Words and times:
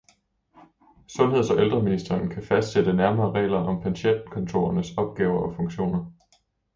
Sundheds- 1.07 1.49
og 1.49 1.59
ældreministeren 1.59 2.29
kan 2.29 2.43
fastsætte 2.43 2.93
nærmere 2.93 3.31
regler 3.31 3.57
om 3.57 3.81
patientkontorernes 3.81 4.97
opgaver 4.97 5.39
og 5.49 5.55
funktioner 5.55 6.11